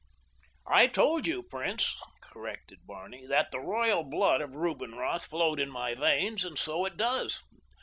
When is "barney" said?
2.87-3.27